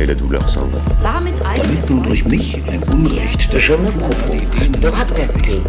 et 0.00 0.06
la 0.06 0.14
douleur 0.14 0.48
s'en 0.48 0.66
va. 0.66 0.78
Damit 1.02 1.34
nun 1.90 2.02
durch 2.02 2.24
mich 2.24 2.56
ein 2.68 2.82
Unrecht 2.90 3.58
Je 3.58 3.74
me 3.74 3.90
propose 3.90 4.80
de 4.80 4.88
raconter 4.88 5.60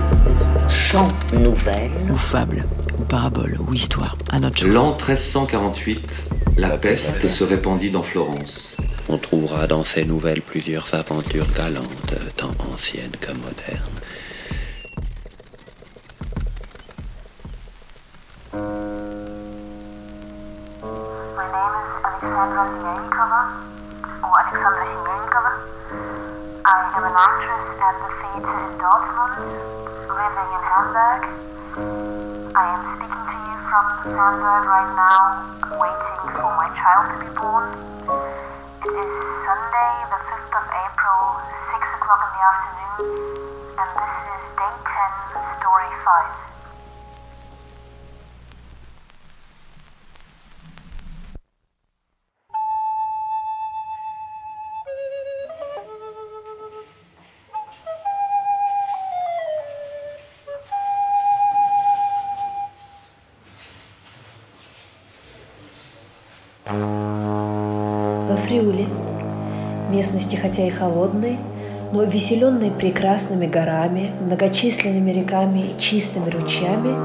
sans 0.69 1.09
nouvelles 1.33 1.91
ou 2.09 2.15
fable, 2.15 2.65
ou 2.97 3.03
parabole, 3.03 3.57
ou 3.59 3.73
histoire, 3.73 4.17
à 4.31 4.39
notre. 4.39 4.65
L'an 4.65 4.91
1348, 4.91 6.29
la 6.57 6.69
peste 6.77 7.25
se 7.25 7.43
répandit 7.43 7.91
dans 7.91 8.03
Florence. 8.03 8.77
On 9.09 9.17
trouvera 9.17 9.67
dans 9.67 9.83
ces 9.83 10.05
nouvelles 10.05 10.41
plusieurs 10.41 10.93
aventures 10.93 11.51
galantes, 11.55 12.15
tant 12.37 12.55
anciennes 12.73 13.17
que 13.19 13.31
modernes. 13.31 14.00
I 32.61 32.77
am 32.77 32.85
speaking 32.93 33.25
to 33.25 33.37
you 33.41 33.57
from 33.65 33.85
Hamburg 34.13 34.69
right 34.69 34.93
now, 34.93 35.49
waiting 35.81 36.21
for 36.37 36.53
my 36.53 36.69
child 36.77 37.09
to 37.09 37.17
be 37.17 37.33
born. 37.33 37.73
It 38.85 38.93
is 39.01 39.11
Sunday, 39.49 39.93
the 40.13 40.21
5th 40.29 40.53
of 40.61 40.65
April, 40.69 41.21
6 41.41 41.97
o'clock 41.97 42.21
in 42.21 42.31
the 42.37 42.43
afternoon, 42.45 43.17
and 43.81 43.89
this 43.97 44.13
is 44.29 44.41
day 44.61 44.73
10, 44.77 45.57
story 45.57 45.89
5. 46.05 46.50
Во 66.67 68.37
Фриуле, 68.37 68.85
местности 69.89 70.35
хотя 70.35 70.67
и 70.67 70.69
холодной, 70.69 71.39
но 71.91 72.03
веселенной 72.03 72.69
прекрасными 72.69 73.47
горами, 73.47 74.11
многочисленными 74.21 75.11
реками 75.11 75.59
и 75.59 75.79
чистыми 75.79 76.29
ручьями, 76.29 76.95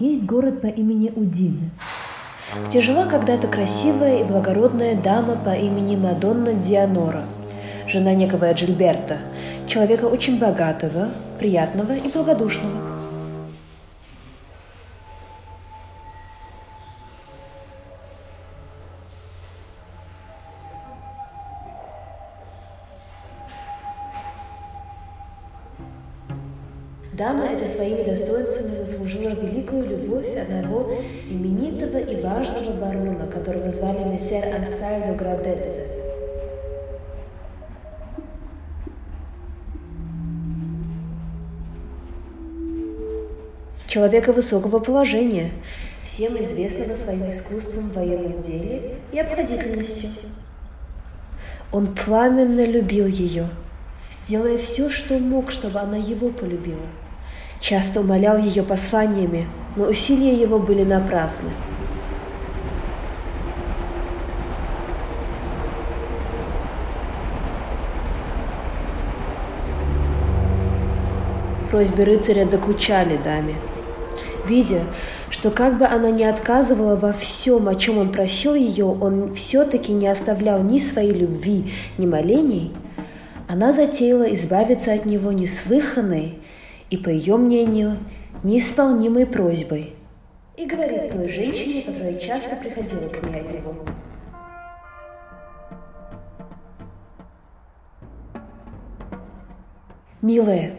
есть 0.00 0.24
город 0.24 0.62
по 0.62 0.68
имени 0.68 1.12
Удине, 1.14 1.70
где 2.66 2.80
жила 2.80 3.04
когда-то 3.04 3.46
красивая 3.46 4.20
и 4.20 4.24
благородная 4.24 4.94
дама 4.94 5.36
по 5.36 5.50
имени 5.50 5.94
Мадонна 5.96 6.54
Дианора, 6.54 7.24
жена 7.86 8.14
некого 8.14 8.50
Джильберта, 8.52 9.18
человека 9.66 10.06
очень 10.06 10.38
богатого, 10.38 11.10
приятного 11.38 11.92
и 11.92 12.08
благодушного. 12.10 12.97
Дама 27.18 27.46
эта 27.46 27.66
своими 27.66 28.04
достоинствами 28.04 28.86
заслужила 28.86 29.30
великую 29.30 29.88
любовь 29.88 30.36
одного 30.36 30.94
именитого 31.28 31.98
и 31.98 32.22
важного 32.22 32.70
барона, 32.74 33.26
которого 33.26 33.68
звали 33.72 34.04
мессер 34.04 34.44
Ансальдо 34.54 35.14
Градетте. 35.16 35.84
Человека 43.88 44.32
высокого 44.32 44.78
положения, 44.78 45.50
всем 46.04 46.34
известного 46.34 46.94
своим 46.94 47.32
искусством 47.32 47.90
в 47.90 47.94
военном 47.94 48.40
деле 48.42 48.94
и 49.10 49.18
обходительностью. 49.18 50.10
Он 51.72 51.96
пламенно 51.96 52.64
любил 52.64 53.06
ее, 53.06 53.48
делая 54.22 54.56
все, 54.56 54.88
что 54.88 55.18
мог, 55.18 55.50
чтобы 55.50 55.80
она 55.80 55.96
его 55.96 56.28
полюбила. 56.28 56.86
Часто 57.60 58.00
умолял 58.00 58.38
ее 58.38 58.62
посланиями, 58.62 59.48
но 59.76 59.86
усилия 59.86 60.32
его 60.32 60.58
были 60.58 60.84
напрасны. 60.84 61.50
Просьбы 71.70 72.04
рыцаря 72.04 72.46
докучали 72.46 73.18
даме. 73.22 73.56
Видя, 74.46 74.80
что 75.28 75.50
как 75.50 75.76
бы 75.76 75.84
она 75.84 76.10
ни 76.10 76.22
отказывала 76.22 76.96
во 76.96 77.12
всем, 77.12 77.68
о 77.68 77.74
чем 77.74 77.98
он 77.98 78.10
просил 78.10 78.54
ее, 78.54 78.86
он 78.86 79.34
все-таки 79.34 79.92
не 79.92 80.08
оставлял 80.08 80.62
ни 80.62 80.78
своей 80.78 81.12
любви, 81.12 81.70
ни 81.98 82.06
молений, 82.06 82.72
она 83.46 83.74
затеяла 83.74 84.32
избавиться 84.34 84.94
от 84.94 85.04
него 85.04 85.32
неслыханной 85.32 86.38
и, 86.90 86.96
по 86.96 87.08
ее 87.08 87.36
мнению, 87.36 87.98
неисполнимой 88.42 89.26
просьбой. 89.26 89.94
И 90.56 90.66
говорит 90.66 91.12
той 91.12 91.28
женщине, 91.28 91.82
которая 91.82 92.14
часто 92.18 92.56
приходила 92.56 93.08
к 93.08 93.22
него. 93.22 93.74
Милая, 100.20 100.74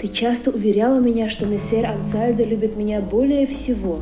ты 0.00 0.08
часто 0.08 0.50
уверяла 0.50 0.98
меня, 0.98 1.30
что 1.30 1.46
мессер 1.46 1.86
Ансальдо 1.86 2.44
любит 2.44 2.76
меня 2.76 3.00
более 3.00 3.46
всего, 3.46 4.00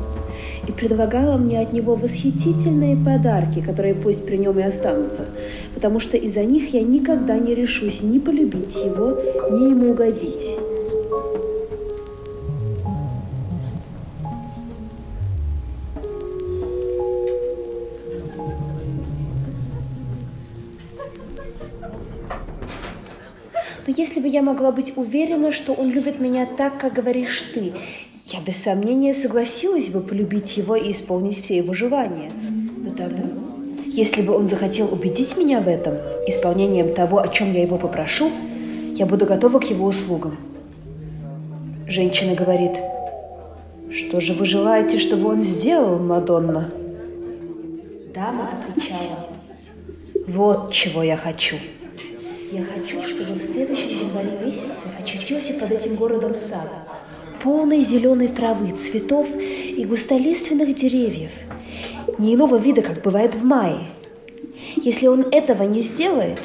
и 0.69 0.71
предлагала 0.71 1.35
мне 1.37 1.59
от 1.59 1.73
него 1.73 1.95
восхитительные 1.95 2.95
подарки, 2.95 3.59
которые 3.59 3.95
пусть 3.95 4.23
при 4.23 4.37
нем 4.37 4.59
и 4.59 4.63
останутся, 4.63 5.25
потому 5.73 5.99
что 5.99 6.15
из-за 6.15 6.43
них 6.43 6.71
я 6.75 6.83
никогда 6.83 7.39
не 7.39 7.55
решусь 7.55 8.01
ни 8.03 8.19
полюбить 8.19 8.75
его, 8.75 9.17
ни 9.49 9.71
ему 9.71 9.91
угодить. 9.91 10.37
Но 23.87 23.95
если 23.97 24.19
бы 24.19 24.27
я 24.27 24.43
могла 24.43 24.71
быть 24.71 24.93
уверена, 24.97 25.51
что 25.51 25.73
он 25.73 25.89
любит 25.89 26.19
меня 26.19 26.45
так, 26.45 26.79
как 26.79 26.93
говоришь 26.93 27.41
ты, 27.55 27.73
я 28.31 28.39
без 28.41 28.57
сомнения 28.57 29.15
согласилась 29.15 29.89
бы 29.89 30.01
полюбить 30.01 30.55
его 30.57 30.75
и 30.75 30.91
исполнить 30.91 31.43
все 31.43 31.57
его 31.57 31.73
желания. 31.73 32.31
Но 32.77 32.91
тогда, 32.91 33.23
если 33.85 34.21
бы 34.21 34.35
он 34.35 34.47
захотел 34.47 34.91
убедить 34.91 35.35
меня 35.35 35.61
в 35.61 35.67
этом, 35.67 35.95
исполнением 36.27 36.93
того, 36.93 37.19
о 37.19 37.27
чем 37.27 37.51
я 37.53 37.63
его 37.63 37.77
попрошу, 37.77 38.29
я 38.93 39.07
буду 39.07 39.25
готова 39.25 39.59
к 39.59 39.63
его 39.63 39.87
услугам. 39.87 40.37
Женщина 41.87 42.35
говорит, 42.35 42.79
что 43.91 44.19
же 44.19 44.33
вы 44.33 44.45
желаете, 44.45 44.99
чтобы 44.99 45.29
он 45.29 45.41
сделал, 45.41 45.97
Мадонна? 45.97 46.71
Дама 48.13 48.49
отвечала, 48.53 49.27
вот 50.27 50.71
чего 50.71 51.01
я 51.01 51.17
хочу. 51.17 51.55
Я 52.51 52.63
хочу, 52.63 53.01
чтобы 53.01 53.39
в 53.39 53.43
следующем 53.43 54.07
январе 54.07 54.37
месяце 54.45 54.87
очутился 55.01 55.53
под 55.53 55.71
этим 55.71 55.95
городом 55.95 56.35
сад, 56.35 56.69
полный 57.43 57.81
зеленой 57.81 58.27
травы, 58.27 58.71
цветов 58.71 59.27
и 59.35 59.85
густолиственных 59.85 60.75
деревьев, 60.75 61.31
не 62.17 62.35
иного 62.35 62.57
вида, 62.57 62.81
как 62.81 63.01
бывает 63.01 63.35
в 63.35 63.43
мае. 63.43 63.79
Если 64.75 65.07
он 65.07 65.25
этого 65.31 65.63
не 65.63 65.81
сделает, 65.81 66.39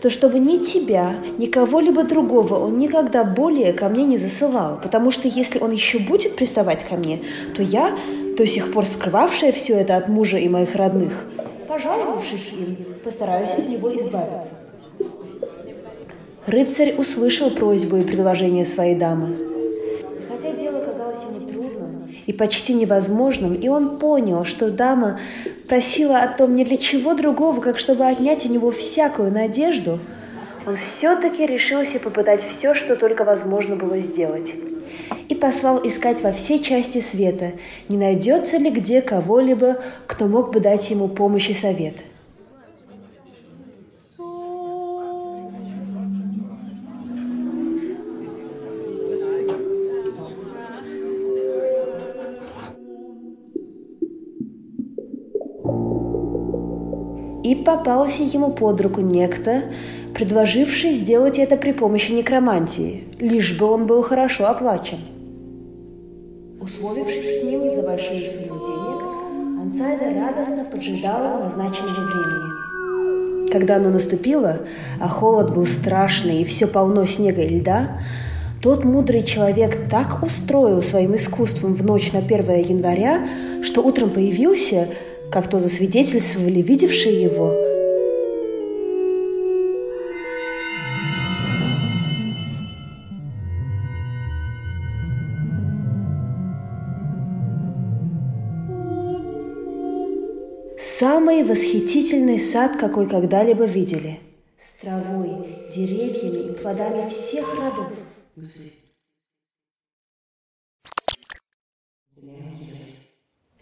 то 0.00 0.10
чтобы 0.10 0.38
ни 0.38 0.58
тебя, 0.58 1.16
ни 1.38 1.46
кого-либо 1.46 2.04
другого 2.04 2.54
он 2.54 2.78
никогда 2.78 3.24
более 3.24 3.72
ко 3.72 3.88
мне 3.88 4.04
не 4.04 4.16
засылал, 4.16 4.78
потому 4.82 5.10
что 5.10 5.28
если 5.28 5.58
он 5.58 5.72
еще 5.72 5.98
будет 5.98 6.36
приставать 6.36 6.84
ко 6.84 6.96
мне, 6.96 7.20
то 7.54 7.62
я 7.62 7.96
до 8.36 8.46
сих 8.46 8.72
пор 8.72 8.86
скрывавшая 8.86 9.52
все 9.52 9.74
это 9.74 9.96
от 9.96 10.08
мужа 10.08 10.38
и 10.38 10.48
моих 10.48 10.76
родных, 10.76 11.26
пожаловавшись 11.66 12.52
им, 12.52 12.76
постараюсь 13.02 13.50
от 13.50 13.68
него 13.68 13.94
избавиться. 13.96 14.54
Рыцарь 16.46 16.94
услышал 16.96 17.50
просьбу 17.50 17.96
и 17.98 18.04
предложение 18.04 18.64
своей 18.64 18.94
дамы. 18.94 19.36
Хотя 20.28 20.52
дело 20.54 20.80
казалось 20.80 21.18
ему 21.28 21.46
трудным 21.46 22.08
и 22.28 22.32
почти 22.34 22.74
невозможным, 22.74 23.54
и 23.54 23.68
он 23.68 23.98
понял, 23.98 24.44
что 24.44 24.70
дама 24.70 25.18
просила 25.66 26.18
о 26.18 26.28
том 26.28 26.54
не 26.54 26.64
для 26.64 26.76
чего 26.76 27.14
другого, 27.14 27.58
как 27.62 27.78
чтобы 27.78 28.04
отнять 28.06 28.44
у 28.44 28.52
него 28.52 28.70
всякую 28.70 29.32
надежду, 29.32 29.98
он 30.66 30.76
все-таки 30.76 31.46
решился 31.46 31.98
попытать 31.98 32.42
все, 32.42 32.74
что 32.74 32.96
только 32.96 33.24
возможно 33.24 33.76
было 33.76 33.98
сделать. 34.00 34.50
И 35.30 35.34
послал 35.34 35.80
искать 35.82 36.22
во 36.22 36.32
все 36.32 36.58
части 36.58 37.00
света, 37.00 37.52
не 37.88 37.96
найдется 37.96 38.58
ли 38.58 38.70
где 38.70 39.00
кого-либо, 39.00 39.78
кто 40.06 40.26
мог 40.26 40.52
бы 40.52 40.60
дать 40.60 40.90
ему 40.90 41.08
помощь 41.08 41.48
и 41.48 41.54
совет. 41.54 41.94
И 57.48 57.54
попался 57.54 58.24
ему 58.24 58.50
под 58.50 58.78
руку 58.82 59.00
некто, 59.00 59.62
предложивший 60.12 60.92
сделать 60.92 61.38
это 61.38 61.56
при 61.56 61.72
помощи 61.72 62.12
некромантии, 62.12 63.04
лишь 63.18 63.58
бы 63.58 63.64
он 63.64 63.86
был 63.86 64.02
хорошо 64.02 64.48
оплачен. 64.48 64.98
Условившись 66.60 67.40
с 67.40 67.44
ним 67.44 67.74
за 67.74 67.80
большую 67.80 68.20
сумму 68.20 68.66
денег, 68.66 69.62
Ансайда 69.62 70.20
радостно 70.20 70.66
поджидала 70.70 71.44
назначенного 71.44 72.04
времени. 72.04 73.50
Когда 73.50 73.76
оно 73.76 73.88
наступило, 73.88 74.58
а 75.00 75.08
холод 75.08 75.54
был 75.54 75.64
страшный 75.64 76.42
и 76.42 76.44
все 76.44 76.66
полно 76.66 77.06
снега 77.06 77.40
и 77.40 77.60
льда, 77.60 77.98
тот 78.60 78.84
мудрый 78.84 79.22
человек 79.22 79.88
так 79.88 80.22
устроил 80.22 80.82
своим 80.82 81.16
искусством 81.16 81.72
в 81.72 81.82
ночь 81.82 82.12
на 82.12 82.18
1 82.18 82.56
января, 82.58 83.26
что 83.62 83.80
утром 83.80 84.10
появился, 84.10 84.88
как 85.30 85.48
то 85.50 85.60
засвидетельствовали 85.60 86.62
видевшие 86.62 87.22
его, 87.22 87.54
Самый 100.80 101.44
восхитительный 101.44 102.40
сад, 102.40 102.76
какой 102.76 103.08
когда-либо 103.08 103.64
видели. 103.66 104.18
С 104.58 104.80
травой, 104.80 105.46
деревьями 105.72 106.50
и 106.50 106.52
плодами 106.54 107.08
всех 107.08 107.54
родов. 107.54 107.92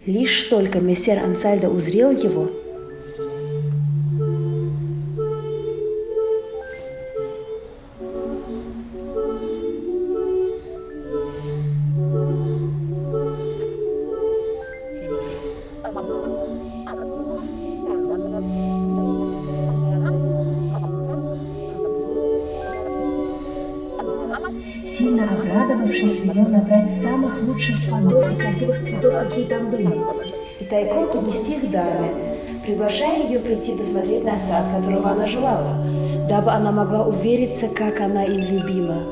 Лишь 0.07 0.45
только 0.45 0.79
мессер 0.79 1.19
Ансальдо 1.19 1.69
узрел 1.69 2.13
его, 2.13 2.49
сильно 24.87 25.25
обрадовавшись, 25.25 26.21
велел 26.21 26.47
набрать 26.47 26.93
самых 26.93 27.43
лучших 27.43 27.89
плодов 27.89 28.16
и 28.37 28.41
красивых 28.41 28.81
цветов, 28.83 29.15
какие 29.15 29.47
там 29.47 29.71
были, 29.71 29.95
и 30.61 30.65
тайком 30.65 31.09
поднести 31.09 31.55
их 31.55 31.71
даме, 31.71 32.13
приглашая 32.65 33.25
ее 33.25 33.39
прийти 33.39 33.75
посмотреть 33.75 34.25
на 34.25 34.39
сад, 34.39 34.67
которого 34.75 35.11
она 35.11 35.27
желала, 35.27 35.85
дабы 36.29 36.51
она 36.51 36.73
могла 36.73 37.07
увериться, 37.07 37.69
как 37.69 38.01
она 38.01 38.25
им 38.25 38.41
любима, 38.41 39.03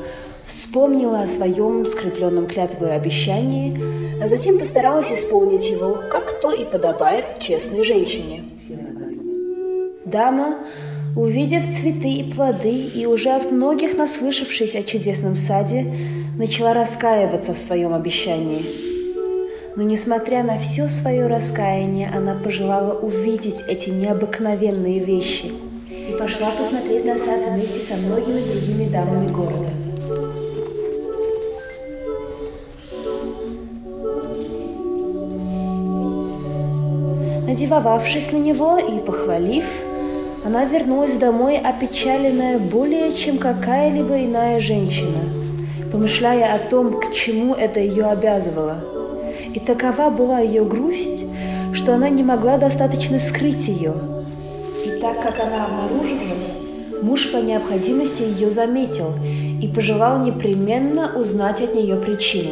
вспомнила 0.45 1.21
о 1.21 1.27
своем 1.27 1.85
скрепленном 1.85 2.47
клятвой 2.47 2.95
обещании, 2.95 4.21
а 4.21 4.27
затем 4.27 4.59
постаралась 4.59 5.11
исполнить 5.11 5.69
его, 5.69 5.97
как 6.11 6.39
то 6.41 6.51
и 6.51 6.65
подобает 6.65 7.39
честной 7.39 7.83
женщине. 7.83 8.43
Дама 10.05 10.59
Увидев 11.15 11.63
цветы 11.73 12.09
и 12.09 12.29
плоды 12.29 12.75
и 12.75 13.05
уже 13.05 13.29
от 13.29 13.49
многих 13.49 13.95
наслышавшись 13.95 14.75
о 14.75 14.83
чудесном 14.83 15.35
саде, 15.35 15.85
начала 16.37 16.73
раскаиваться 16.73 17.53
в 17.53 17.57
своем 17.57 17.93
обещании. 17.93 18.84
Но 19.75 19.83
несмотря 19.83 20.41
на 20.43 20.57
все 20.57 20.87
свое 20.87 21.27
раскаяние, 21.27 22.09
она 22.15 22.33
пожелала 22.33 22.93
увидеть 22.93 23.61
эти 23.67 23.89
необыкновенные 23.89 24.99
вещи 24.99 25.51
и 25.89 26.15
пошла 26.17 26.51
посмотреть 26.51 27.03
на 27.03 27.17
сад 27.17 27.41
вместе 27.51 27.81
со 27.81 27.95
многими 27.95 28.39
другими 28.39 28.87
дамами 28.87 29.27
города. 29.27 29.69
Надевавшись 37.45 38.31
на 38.31 38.37
него 38.37 38.77
и 38.77 38.99
похвалив, 38.99 39.65
она 40.45 40.63
вернулась 40.63 41.17
домой 41.17 41.57
опечаленная 41.57 42.59
более, 42.59 43.13
чем 43.13 43.37
какая-либо 43.37 44.23
иная 44.23 44.61
женщина, 44.61 45.19
помышляя 45.91 46.55
о 46.55 46.59
том, 46.59 47.01
к 47.01 47.11
чему 47.11 47.53
это 47.55 47.81
ее 47.81 48.05
обязывало. 48.05 48.94
И 49.55 49.59
такова 49.59 50.09
была 50.09 50.39
ее 50.39 50.65
грусть, 50.65 51.23
что 51.73 51.95
она 51.95 52.09
не 52.09 52.23
могла 52.23 52.57
достаточно 52.57 53.19
скрыть 53.19 53.69
ее. 53.69 53.93
И 54.85 54.99
так 54.99 55.21
как 55.23 55.39
она 55.39 55.65
обнаружилась, 55.65 56.57
муж 57.01 57.31
по 57.31 57.37
необходимости 57.37 58.23
ее 58.23 58.49
заметил 58.49 59.13
и 59.61 59.71
пожелал 59.73 60.19
непременно 60.19 61.17
узнать 61.17 61.61
от 61.61 61.73
нее 61.73 61.95
причину. 61.95 62.51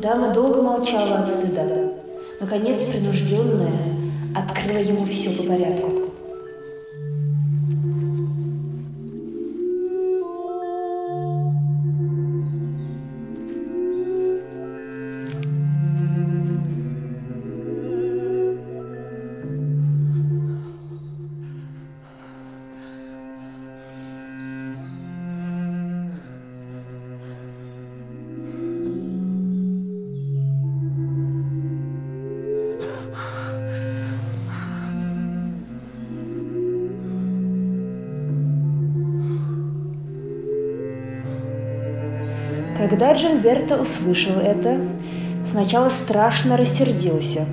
Дама 0.00 0.32
долго 0.32 0.62
молчала 0.62 1.18
от 1.18 1.30
стыда. 1.30 1.66
Наконец, 2.40 2.84
принужденная, 2.84 3.96
открыла 4.36 4.78
ему 4.78 5.04
все 5.04 5.30
по 5.30 5.42
порядку. 5.42 5.99
Когда 42.80 43.12
Джильберто 43.12 43.76
услышал 43.78 44.38
это, 44.40 44.80
сначала 45.44 45.90
страшно 45.90 46.56
рассердился. 46.56 47.44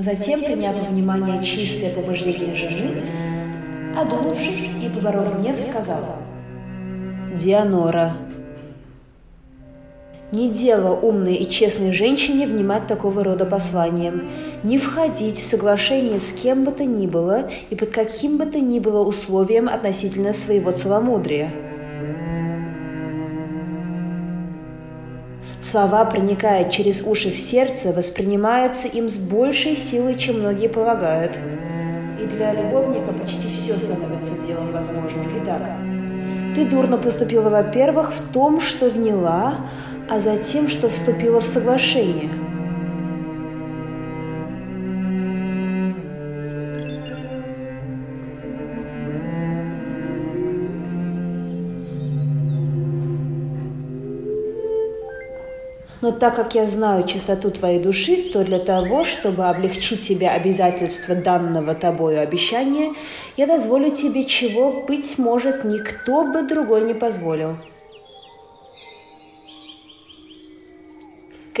Но 0.00 0.04
затем, 0.04 0.42
приняв 0.42 0.76
во 0.76 0.84
внимание 0.84 1.44
чистое 1.44 1.92
побуждение 1.92 2.56
жены, 2.56 3.02
Одумавшись 3.94 4.70
и 4.82 4.88
поборов 4.88 5.38
гнев, 5.38 5.60
сказала. 5.60 6.16
«Дианора, 7.34 8.16
не 10.32 10.48
дело 10.48 10.98
умной 10.98 11.34
и 11.34 11.50
честной 11.50 11.92
женщине 11.92 12.46
внимать 12.46 12.86
такого 12.86 13.22
рода 13.22 13.44
посланиям, 13.44 14.30
не 14.62 14.78
входить 14.78 15.38
в 15.38 15.44
соглашение 15.44 16.18
с 16.18 16.32
кем 16.32 16.64
бы 16.64 16.72
то 16.72 16.86
ни 16.86 17.06
было 17.06 17.50
и 17.68 17.74
под 17.74 17.90
каким 17.90 18.38
бы 18.38 18.46
то 18.46 18.58
ни 18.58 18.78
было 18.78 19.04
условием 19.04 19.68
относительно 19.68 20.32
своего 20.32 20.72
целомудрия. 20.72 21.52
Слова, 25.62 26.04
проникая 26.06 26.70
через 26.70 27.02
уши 27.02 27.30
в 27.30 27.38
сердце, 27.38 27.92
воспринимаются 27.92 28.88
им 28.88 29.08
с 29.08 29.18
большей 29.18 29.76
силой, 29.76 30.16
чем 30.16 30.40
многие 30.40 30.68
полагают. 30.68 31.38
И 32.18 32.24
для 32.24 32.52
любовника 32.52 33.12
почти 33.12 33.52
все 33.52 33.74
становится 33.74 34.34
делом 34.46 34.72
возможным. 34.72 35.42
Итак, 35.42 35.62
ты 36.54 36.64
дурно 36.64 36.96
поступила, 36.96 37.50
во-первых, 37.50 38.12
в 38.14 38.32
том, 38.32 38.60
что 38.60 38.88
вняла, 38.88 39.54
а 40.08 40.18
затем, 40.18 40.68
что 40.68 40.88
вступила 40.88 41.40
в 41.40 41.46
соглашение. 41.46 42.30
Но 56.00 56.12
так 56.12 56.36
как 56.36 56.54
я 56.54 56.66
знаю 56.66 57.06
чистоту 57.06 57.50
твоей 57.50 57.78
души, 57.78 58.30
то 58.32 58.42
для 58.42 58.58
того, 58.58 59.04
чтобы 59.04 59.44
облегчить 59.44 60.06
тебе 60.06 60.30
обязательства 60.30 61.14
данного 61.14 61.74
тобою 61.74 62.20
обещания, 62.20 62.94
я 63.36 63.46
дозволю 63.46 63.90
тебе, 63.90 64.24
чего, 64.24 64.82
быть 64.86 65.18
может, 65.18 65.64
никто 65.64 66.24
бы 66.24 66.42
другой 66.42 66.82
не 66.82 66.94
позволил– 66.94 67.56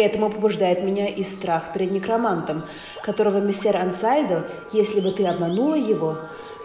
этому 0.00 0.30
побуждает 0.30 0.82
меня 0.82 1.08
и 1.08 1.22
страх 1.24 1.74
перед 1.74 1.90
некромантом, 1.90 2.62
которого 3.02 3.38
мессер 3.38 3.76
Ансайдо, 3.76 4.48
если 4.72 5.00
бы 5.00 5.10
ты 5.10 5.26
обманула 5.26 5.74
его, 5.74 6.16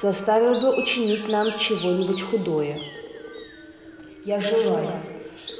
заставил 0.02 0.62
бы 0.62 0.82
учинить 0.82 1.28
нам 1.28 1.58
чего-нибудь 1.58 2.22
худое. 2.22 2.80
Я 4.26 4.42
желаю, 4.42 4.90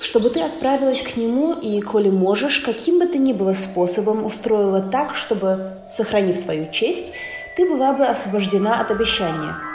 чтобы 0.02 0.30
ты 0.32 0.42
отправилась 0.42 1.02
к 1.02 1.16
нему 1.18 1.54
и, 1.54 1.80
коли 1.82 2.10
можешь, 2.10 2.60
каким 2.60 3.00
бы 3.00 3.06
ты 3.06 3.20
ни 3.20 3.32
было 3.32 3.54
способом 3.54 4.26
устроила 4.26 4.82
так, 4.82 5.16
чтобы, 5.16 5.78
сохранив 5.92 6.38
свою 6.38 6.72
честь, 6.72 7.14
ты 7.56 7.70
была 7.70 7.94
бы 7.94 8.06
освобождена 8.06 8.82
от 8.82 8.92
обещания– 8.92 9.56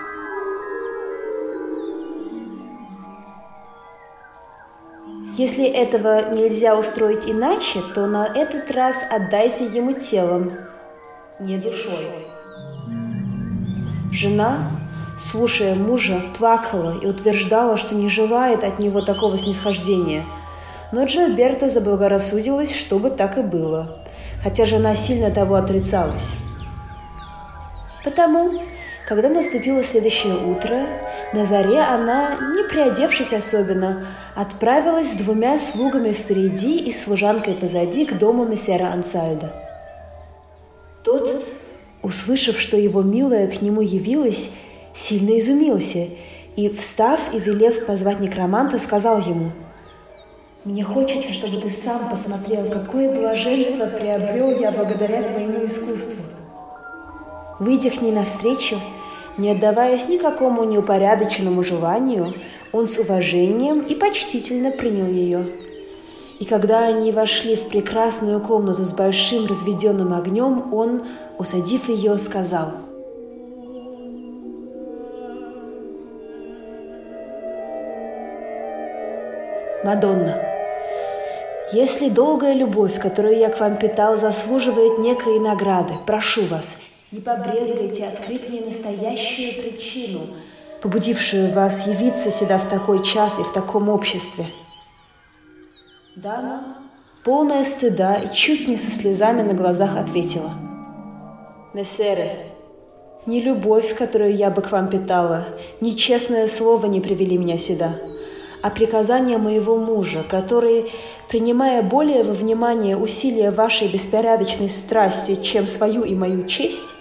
Если 5.37 5.64
этого 5.64 6.35
нельзя 6.35 6.76
устроить 6.76 7.26
иначе, 7.26 7.80
то 7.94 8.06
на 8.06 8.26
этот 8.26 8.70
раз 8.73 8.97
отдайся 9.11 9.64
ему 9.64 9.94
телом, 9.94 10.52
не 11.38 11.56
душой. 11.56 12.26
Жена, 14.12 14.59
слушая 15.21 15.75
мужа, 15.75 16.23
плакала 16.37 16.99
и 17.00 17.07
утверждала, 17.07 17.77
что 17.77 17.95
не 17.95 18.09
желает 18.09 18.65
от 18.65 18.79
него 18.79 19.03
такого 19.03 19.37
снисхождения. 19.39 20.25
Но 20.93 21.05
Джильберто 21.05 21.69
заблагорассудилась, 21.69 22.75
чтобы 22.75 23.11
так 23.11 23.39
и 23.39 23.43
было, 23.43 23.99
хотя 24.43 24.67
жена 24.67 24.97
сильно 24.97 25.31
того 25.31 25.55
отрицалась. 25.55 26.35
Потому 28.03 28.62
когда 29.11 29.29
наступило 29.29 29.83
следующее 29.83 30.37
утро, 30.37 30.87
на 31.33 31.45
заре 31.45 31.81
она, 31.81 32.39
не 32.55 32.62
приодевшись 32.62 33.33
особенно, 33.33 34.07
отправилась 34.37 35.11
с 35.11 35.17
двумя 35.17 35.59
слугами 35.59 36.12
впереди 36.12 36.79
и 36.79 36.93
служанкой 36.93 37.55
позади 37.55 38.07
к 38.07 38.17
дому 38.17 38.45
мессера 38.45 38.93
Ансальда. 38.93 39.53
Тот, 41.05 41.45
услышав, 42.03 42.61
что 42.61 42.77
его 42.77 43.03
милая 43.03 43.49
к 43.49 43.61
нему 43.62 43.81
явилась, 43.81 44.49
сильно 44.94 45.38
изумился 45.38 46.09
и, 46.56 46.68
встав 46.68 47.32
и 47.32 47.38
велев 47.38 47.87
позвать 47.87 48.20
некроманта, 48.20 48.78
сказал 48.78 49.20
ему, 49.20 49.52
«Мне 50.64 50.85
хочется, 50.85 51.32
чтобы 51.32 51.61
ты 51.61 51.70
сам 51.70 52.11
посмотрел, 52.11 52.68
какое 52.68 53.14
блаженство 53.14 53.87
приобрел 53.87 54.50
я 54.59 54.70
благодаря 54.70 55.23
твоему 55.23 55.64
искусству». 55.64 56.35
Выйдя 57.59 57.90
к 57.90 58.00
ней 58.02 58.12
навстречу, 58.12 58.78
не 59.38 59.50
отдаваясь 59.50 60.09
никакому 60.09 60.64
неупорядоченному 60.64 61.62
желанию, 61.62 62.35
он 62.73 62.88
с 62.88 62.99
уважением 62.99 63.80
и 63.80 63.94
почтительно 63.94 64.70
принял 64.70 65.06
ее. 65.06 65.47
И 66.38 66.44
когда 66.44 66.87
они 66.87 67.12
вошли 67.12 67.56
в 67.56 67.68
прекрасную 67.68 68.40
комнату 68.40 68.85
с 68.85 68.92
большим 68.92 69.47
разведенным 69.47 70.14
огнем, 70.14 70.73
он, 70.73 71.02
усадив 71.38 71.88
ее, 71.88 72.18
сказал– 72.18 72.73
Мадонна, 79.83 80.37
если 81.73 82.11
долгая 82.11 82.53
любовь, 82.53 83.01
которую 83.01 83.39
я 83.39 83.49
к 83.49 83.61
вам 83.61 83.77
питал, 83.77 84.19
заслуживает 84.19 84.99
некой 84.99 85.41
награды, 85.41 85.95
прошу 86.07 86.45
вас, 86.45 86.77
не 87.13 87.21
побрезгайте 87.21 88.05
открыть 88.05 88.47
мне 88.49 88.61
настоящую 88.61 89.63
причину, 89.63 90.27
побудившую 90.83 91.53
вас 91.55 91.87
явиться 91.87 92.31
сюда 92.31 92.59
в 92.59 92.69
такой 92.69 93.03
час 93.03 93.39
и 93.39 93.43
в 93.43 93.53
таком 93.53 93.89
обществе. 93.89 94.45
Дама, 96.15 96.77
полная 97.25 97.65
стыда 97.65 98.17
и 98.17 98.35
чуть 98.35 98.69
не 98.69 98.77
со 98.77 98.91
слезами 98.91 99.41
на 99.41 99.55
глазах 99.55 99.97
ответила. 99.97 100.53
Мессеры, 101.73 102.31
ни 103.25 103.41
любовь, 103.41 103.97
которую 103.97 104.37
я 104.37 104.51
бы 104.51 104.61
к 104.61 104.73
вам 104.73 104.91
питала, 104.91 105.47
ни 105.81 105.93
честное 105.93 106.49
слово 106.49 106.87
не 106.87 107.01
привели 107.01 107.39
меня 107.39 107.57
сюда, 107.57 107.95
а 108.62 108.71
приказания 108.71 109.38
моего 109.38 109.76
мужа, 109.76 110.25
который, 110.29 110.93
принимая 111.29 111.83
более 111.83 112.23
во 112.23 112.33
внимание 112.33 112.97
усилия 112.97 113.50
вашей 113.50 113.88
беспорядочной 113.88 114.69
страсти, 114.69 115.37
чем 115.43 115.67
свою 115.67 116.02
и 116.02 116.14
мою 116.14 116.47
честь, 116.47 116.95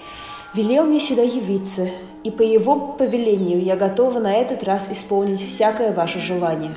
велел 0.54 0.86
мне 0.86 1.00
сюда 1.00 1.22
явиться, 1.22 1.88
и 2.24 2.32
по 2.32 2.42
его 2.42 2.96
повелению 2.98 3.62
я 3.62 3.76
готова 3.76 4.20
на 4.20 4.34
этот 4.34 4.64
раз 4.64 4.92
исполнить 4.92 5.42
всякое 5.42 5.92
ваше 5.92 6.20
желание». 6.20 6.76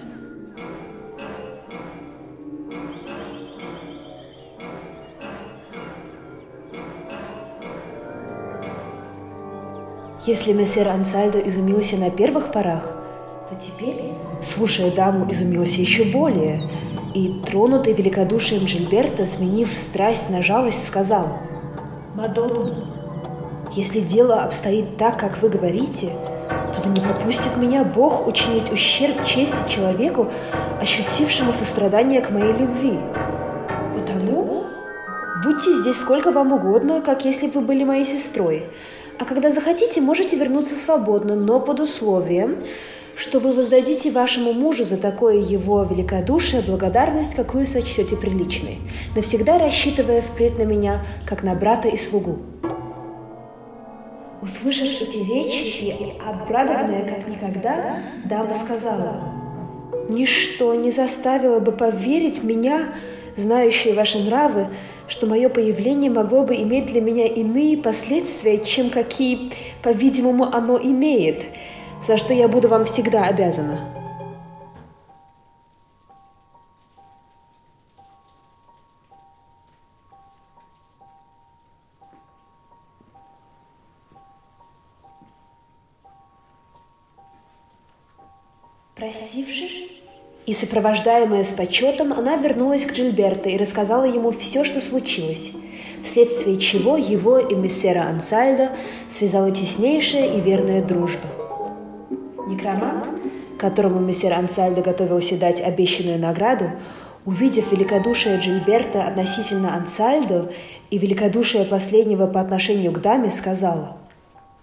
Если 10.24 10.52
мессер 10.52 10.86
Ансальдо 10.86 11.40
изумился 11.40 11.96
на 11.96 12.08
первых 12.08 12.52
порах, 12.52 13.01
то 13.52 13.60
теперь, 13.60 14.12
слушая 14.42 14.90
даму, 14.90 15.30
изумился 15.30 15.80
еще 15.80 16.04
более, 16.04 16.62
и, 17.14 17.40
тронутый 17.44 17.92
великодушием 17.92 18.64
Джильберта, 18.64 19.26
сменив 19.26 19.78
страсть 19.78 20.30
на 20.30 20.42
жалость, 20.42 20.86
сказал 20.86 21.28
«Мадонна, 22.14 22.88
если 23.72 24.00
дело 24.00 24.42
обстоит 24.42 24.96
так, 24.96 25.18
как 25.18 25.42
вы 25.42 25.50
говорите, 25.50 26.10
то 26.74 26.82
да 26.82 26.88
не 26.88 27.00
попустит 27.00 27.58
меня 27.58 27.84
Бог 27.84 28.26
учинить 28.26 28.72
ущерб 28.72 29.22
чести 29.26 29.68
человеку, 29.68 30.28
ощутившему 30.80 31.52
сострадание 31.52 32.22
к 32.22 32.30
моей 32.30 32.54
любви. 32.54 32.98
Потому 33.94 34.64
будьте 35.44 35.78
здесь 35.80 35.98
сколько 35.98 36.30
вам 36.32 36.52
угодно, 36.52 37.02
как 37.02 37.26
если 37.26 37.48
бы 37.48 37.60
вы 37.60 37.66
были 37.66 37.84
моей 37.84 38.06
сестрой. 38.06 38.64
А 39.18 39.26
когда 39.26 39.50
захотите, 39.50 40.00
можете 40.00 40.36
вернуться 40.36 40.74
свободно, 40.74 41.36
но 41.36 41.60
под 41.60 41.80
условием, 41.80 42.64
что 43.22 43.38
вы 43.38 43.52
воздадите 43.52 44.10
вашему 44.10 44.52
мужу 44.52 44.82
за 44.82 44.96
такое 44.96 45.36
его 45.36 45.84
великодушие 45.84 46.60
благодарность, 46.60 47.36
какую 47.36 47.66
сочтете 47.66 48.16
приличной, 48.16 48.78
навсегда 49.14 49.58
рассчитывая 49.58 50.22
впредь 50.22 50.58
на 50.58 50.64
меня, 50.64 51.06
как 51.24 51.44
на 51.44 51.54
брата 51.54 51.86
и 51.86 51.96
слугу. 51.96 52.38
Услышав 54.42 54.88
эти 55.00 55.18
речи 55.18 55.94
обрадованная 56.20 57.08
как 57.08 57.28
никогда, 57.28 57.98
дама 58.24 58.56
сказала, 58.56 59.14
«Ничто 60.08 60.74
не 60.74 60.90
заставило 60.90 61.60
бы 61.60 61.70
поверить 61.70 62.42
меня, 62.42 62.88
знающие 63.36 63.94
ваши 63.94 64.18
нравы, 64.18 64.66
что 65.06 65.28
мое 65.28 65.48
появление 65.48 66.10
могло 66.10 66.42
бы 66.42 66.56
иметь 66.56 66.86
для 66.86 67.00
меня 67.00 67.26
иные 67.26 67.76
последствия, 67.76 68.58
чем 68.58 68.90
какие, 68.90 69.52
по-видимому, 69.80 70.52
оно 70.52 70.76
имеет, 70.76 71.44
за 72.06 72.16
что 72.16 72.34
я 72.34 72.48
буду 72.48 72.68
вам 72.68 72.84
всегда 72.84 73.24
обязана». 73.24 74.02
Простившись 88.94 90.04
и 90.46 90.54
сопровождаемая 90.54 91.42
с 91.42 91.52
почетом, 91.52 92.12
она 92.12 92.36
вернулась 92.36 92.84
к 92.84 92.92
Джильберто 92.92 93.48
и 93.48 93.56
рассказала 93.56 94.04
ему 94.04 94.30
все, 94.30 94.64
что 94.64 94.80
случилось, 94.80 95.50
вследствие 96.04 96.60
чего 96.60 96.96
его 96.96 97.38
и 97.40 97.54
мессера 97.56 98.02
Ансальдо 98.02 98.70
связала 99.10 99.50
теснейшая 99.50 100.36
и 100.36 100.40
верная 100.40 100.82
дружба. 100.82 101.51
Некромант, 102.46 103.06
которому 103.58 104.00
мессер 104.00 104.32
Ансальдо 104.32 104.82
готовился 104.82 105.36
дать 105.36 105.60
обещанную 105.60 106.18
награду, 106.18 106.70
увидев 107.24 107.70
великодушие 107.70 108.38
Джильберта 108.38 109.04
относительно 109.04 109.74
Ансальдо 109.76 110.50
и 110.90 110.98
великодушие 110.98 111.64
последнего 111.64 112.26
по 112.26 112.40
отношению 112.40 112.92
к 112.92 113.00
даме, 113.00 113.30
сказала, 113.30 113.96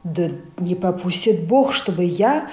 «Да 0.04 0.30
не 0.60 0.76
попустит 0.76 1.48
Бог, 1.48 1.74
чтобы 1.74 2.04
я, 2.04 2.50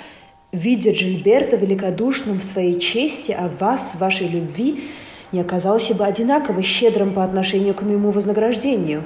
видя 0.52 0.92
Джильберта 0.92 1.56
великодушным 1.56 2.38
в 2.38 2.44
своей 2.44 2.78
чести, 2.78 3.32
а 3.32 3.50
вас 3.60 3.94
в 3.94 3.98
вашей 3.98 4.28
любви, 4.28 4.84
не 5.32 5.40
оказался 5.40 5.94
бы 5.94 6.04
одинаково 6.04 6.62
щедрым 6.62 7.12
по 7.12 7.24
отношению 7.24 7.74
к 7.74 7.82
моему 7.82 8.12
вознаграждению. 8.12 9.02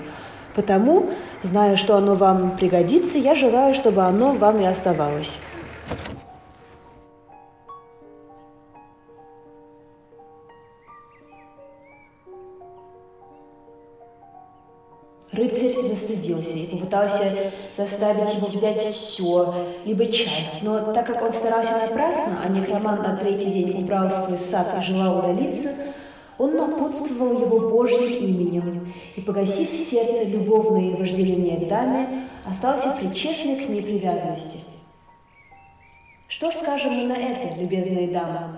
Потому, 0.55 1.11
зная, 1.43 1.77
что 1.77 1.97
оно 1.97 2.15
вам 2.15 2.57
пригодится, 2.59 3.17
я 3.17 3.35
желаю, 3.35 3.75
чтобы 3.75 4.03
оно 4.03 4.33
вам 4.33 4.61
и 4.61 4.67
оставалось». 4.67 5.31
Рыцарь 15.33 15.83
застыдился 15.83 16.51
и 16.51 16.67
попытался 16.67 17.53
заставить 17.77 18.35
его 18.35 18.49
взять 18.49 18.83
все, 18.93 19.55
либо 19.85 20.07
часть, 20.07 20.65
но 20.65 20.93
так 20.93 21.07
как 21.07 21.23
он 21.23 21.33
старался 21.33 21.73
напрасно, 21.73 22.39
а 22.45 22.49
некромант 22.49 23.03
на 23.03 23.17
третий 23.17 23.51
день 23.51 23.83
убрал 23.83 24.11
свой 24.11 24.39
сад 24.39 24.75
и 24.79 24.83
желал 24.83 25.21
удалиться, 25.21 25.71
он 26.37 26.57
напутствовал 26.57 27.41
его 27.41 27.71
Божьим 27.71 28.05
именем 28.05 28.93
и, 29.15 29.21
погасив 29.21 29.71
в 29.71 29.77
сердце 29.77 30.25
любовные 30.25 30.97
вожделения 30.97 31.65
даме, 31.65 32.29
остался 32.45 32.91
причестный 32.99 33.57
к 33.57 33.69
ней 33.69 33.83
привязанности. 33.83 34.80
Что 36.31 36.49
скажем 36.53 36.93
мы 36.93 37.09
на 37.09 37.15
это, 37.15 37.59
любезные 37.59 38.07
дамы? 38.07 38.57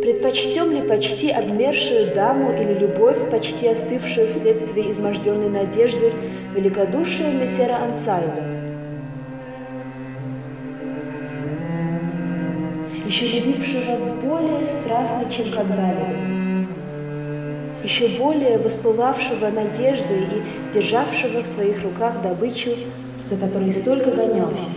Предпочтем 0.00 0.72
ли 0.72 0.88
почти 0.88 1.30
обмершую 1.30 2.14
даму 2.14 2.52
или 2.52 2.72
любовь, 2.72 3.30
почти 3.30 3.68
остывшую 3.68 4.28
вследствие 4.28 4.92
изможденной 4.92 5.50
надежды, 5.50 6.10
великодушие 6.54 7.34
мессера 7.34 7.76
Ансальда? 7.76 8.59
Еще 13.10 13.26
любившего 13.40 13.96
более 14.22 14.64
страстно, 14.64 15.28
чем 15.34 15.50
когда-либо, 15.50 16.68
еще 17.82 18.06
более 18.06 18.56
воспылавшего 18.58 19.50
надеждой 19.50 20.20
и 20.20 20.72
державшего 20.72 21.42
в 21.42 21.46
своих 21.48 21.82
руках 21.82 22.22
добычу, 22.22 22.70
за 23.24 23.36
которой 23.36 23.72
столько 23.72 24.12
гонялся. 24.12 24.70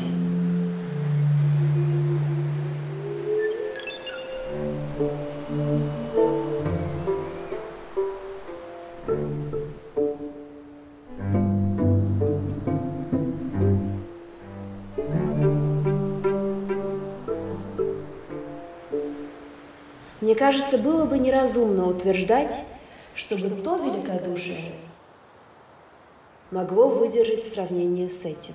Кажется, 20.53 20.77
было 20.77 21.05
бы 21.05 21.17
неразумно 21.17 21.87
утверждать, 21.87 22.59
чтобы 23.15 23.49
то 23.49 23.75
великодушие 23.77 24.71
могло 26.51 26.89
выдержать 26.89 27.45
сравнение 27.45 28.07
с 28.07 28.23
этим. 28.23 28.53